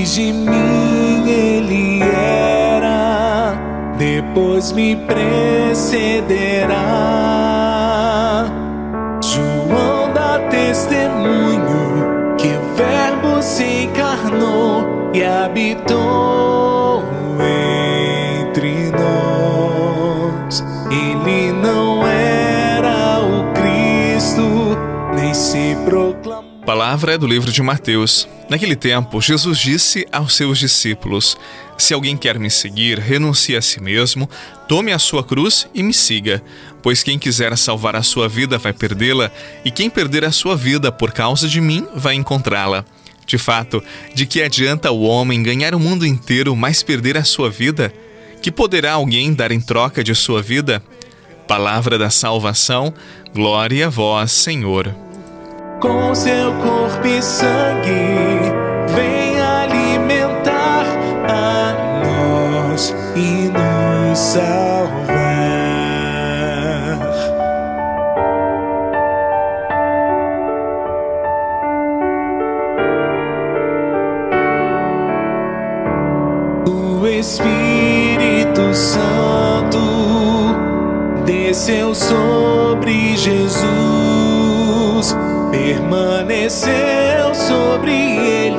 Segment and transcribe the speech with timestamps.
[0.00, 3.52] Antes de mim ele era,
[3.98, 6.06] depois me precederá.
[9.22, 17.04] João dá testemunho que o Verbo se encarnou e habitou
[18.48, 20.64] entre nós.
[20.90, 21.89] Ele não
[26.70, 28.28] palavra é do livro de Mateus.
[28.48, 31.36] Naquele tempo, Jesus disse aos seus discípulos:
[31.76, 34.30] Se alguém quer me seguir, renuncie a si mesmo,
[34.68, 36.40] tome a sua cruz e me siga.
[36.80, 39.32] Pois quem quiser salvar a sua vida vai perdê-la,
[39.64, 42.84] e quem perder a sua vida por causa de mim vai encontrá-la.
[43.26, 43.82] De fato,
[44.14, 47.92] de que adianta o homem ganhar o mundo inteiro, mas perder a sua vida?
[48.40, 50.80] Que poderá alguém dar em troca de sua vida?
[51.48, 52.94] Palavra da salvação,
[53.34, 55.09] glória a vós, Senhor
[55.80, 57.90] com seu corpo e sangue,
[58.94, 60.84] vem alimentar
[61.26, 65.00] a nós e nos salvar.
[76.68, 79.78] O Espírito Santo
[81.24, 85.16] desceu sobre Jesus
[85.50, 88.58] permaneceu sobre ele.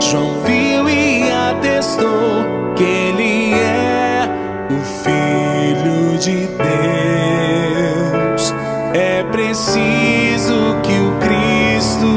[0.00, 4.28] João viu e atestou que ele é
[4.70, 6.46] o Filho de
[8.32, 8.54] Deus.
[8.94, 12.12] É preciso que o Cristo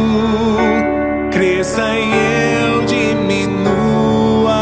[1.32, 2.12] cresça e
[2.64, 4.56] eu diminua.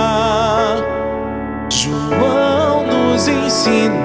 [1.70, 4.05] João nos ensina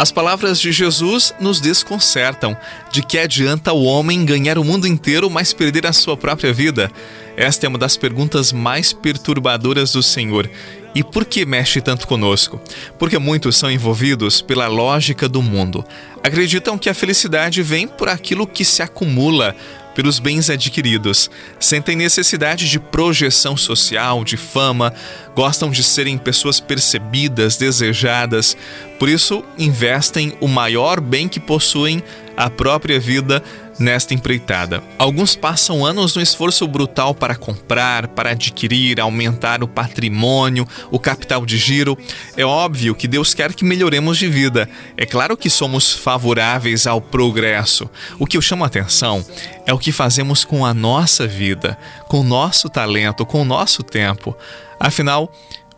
[0.00, 2.56] as palavras de Jesus nos desconcertam.
[2.90, 6.90] De que adianta o homem ganhar o mundo inteiro, mas perder a sua própria vida?
[7.36, 10.48] Esta é uma das perguntas mais perturbadoras do Senhor.
[10.94, 12.58] E por que mexe tanto conosco?
[12.98, 15.84] Porque muitos são envolvidos pela lógica do mundo.
[16.24, 19.54] Acreditam que a felicidade vem por aquilo que se acumula,
[20.00, 24.94] pelos bens adquiridos, sentem necessidade de projeção social, de fama,
[25.36, 28.56] gostam de serem pessoas percebidas, desejadas,
[28.98, 32.02] por isso investem o maior bem que possuem,
[32.40, 33.42] a própria vida,
[33.78, 34.82] nesta empreitada.
[34.98, 41.44] Alguns passam anos no esforço brutal para comprar, para adquirir, aumentar o patrimônio, o capital
[41.44, 41.98] de giro.
[42.38, 44.66] É óbvio que Deus quer que melhoremos de vida.
[44.96, 47.90] É claro que somos favoráveis ao progresso.
[48.18, 49.22] O que eu chamo a atenção
[49.66, 51.76] é o que fazemos com a nossa vida,
[52.08, 54.34] com o nosso talento, com o nosso tempo.
[54.78, 55.30] Afinal,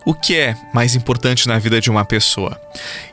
[0.04, 2.60] o que é mais importante na vida de uma pessoa?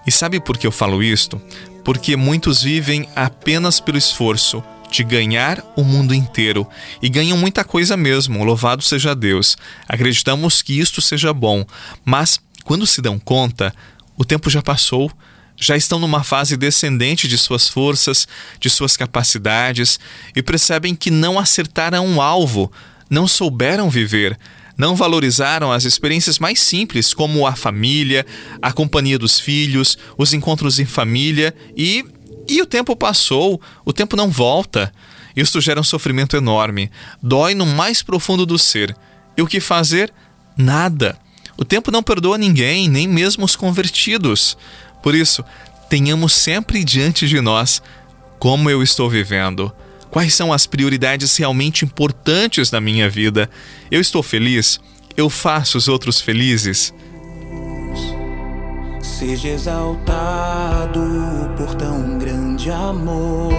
[0.06, 1.42] E sabe por que eu falo isto?
[1.89, 6.67] Porque muitos vivem apenas pelo esforço, de ganhar o mundo inteiro
[7.01, 9.57] e ganham muita coisa mesmo, louvado seja Deus.
[9.88, 11.66] Acreditamos que isto seja bom,
[12.05, 13.73] mas quando se dão conta,
[14.16, 15.11] o tempo já passou,
[15.57, 18.27] já estão numa fase descendente de suas forças,
[18.59, 20.00] de suas capacidades
[20.35, 22.71] e percebem que não acertaram um alvo,
[23.09, 24.38] não souberam viver,
[24.79, 28.25] não valorizaram as experiências mais simples, como a família,
[28.62, 32.06] a companhia dos filhos, os encontros em família e
[32.47, 34.91] e o tempo passou, o tempo não volta.
[35.35, 36.89] Isso gera um sofrimento enorme,
[37.22, 38.95] dói no mais profundo do ser.
[39.38, 40.12] E o que fazer?
[40.57, 41.19] Nada.
[41.57, 44.57] O tempo não perdoa ninguém, nem mesmo os convertidos.
[45.03, 45.44] Por isso,
[45.89, 47.84] tenhamos sempre diante de nós
[48.39, 49.72] como eu estou vivendo.
[50.09, 53.50] Quais são as prioridades realmente importantes na minha vida?
[53.92, 54.80] Eu estou feliz?
[55.16, 56.94] Eu faço os outros felizes?
[59.02, 61.02] Seja exaltado
[61.58, 63.53] por tão grande amor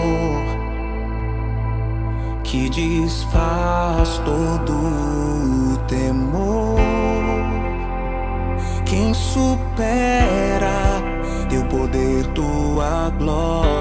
[2.42, 6.80] que desfaz todo o temor.
[8.84, 11.00] Quem supera
[11.48, 13.79] teu poder, tua glória.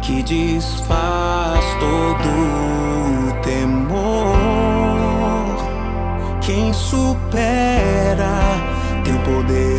[0.00, 4.36] que desfaz todo temor.
[6.40, 8.38] Quem supera
[9.02, 9.73] teu poder,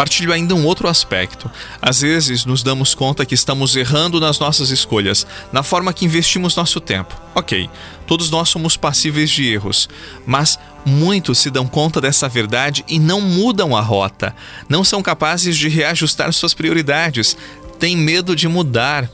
[0.00, 1.50] Partilho ainda um outro aspecto.
[1.78, 6.56] Às vezes nos damos conta que estamos errando nas nossas escolhas, na forma que investimos
[6.56, 7.14] nosso tempo.
[7.34, 7.68] Ok,
[8.06, 9.90] todos nós somos passíveis de erros,
[10.26, 14.34] mas muitos se dão conta dessa verdade e não mudam a rota,
[14.70, 17.36] não são capazes de reajustar suas prioridades,
[17.78, 19.06] têm medo de mudar.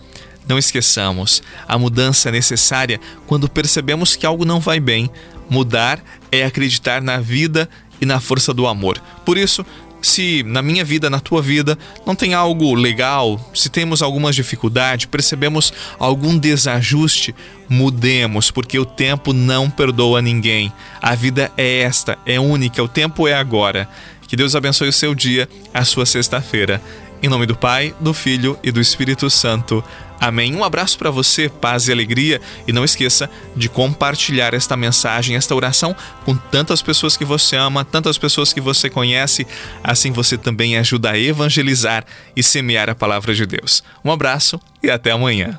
[0.46, 5.10] Não esqueçamos, a mudança é necessária quando percebemos que algo não vai bem.
[5.50, 6.00] Mudar
[6.30, 7.68] é acreditar na vida
[8.00, 9.02] e na força do amor.
[9.24, 9.64] Por isso,
[10.06, 11.76] se na minha vida, na tua vida,
[12.06, 17.34] não tem algo legal, se temos alguma dificuldade, percebemos algum desajuste,
[17.68, 20.72] mudemos, porque o tempo não perdoa ninguém.
[21.02, 23.88] A vida é esta, é única, o tempo é agora.
[24.28, 26.80] Que Deus abençoe o seu dia, a sua sexta-feira.
[27.22, 29.82] Em nome do Pai, do Filho e do Espírito Santo.
[30.20, 30.54] Amém.
[30.54, 32.40] Um abraço para você, paz e alegria.
[32.66, 37.84] E não esqueça de compartilhar esta mensagem, esta oração com tantas pessoas que você ama,
[37.84, 39.46] tantas pessoas que você conhece.
[39.82, 42.04] Assim você também ajuda a evangelizar
[42.34, 43.82] e semear a palavra de Deus.
[44.04, 45.58] Um abraço e até amanhã.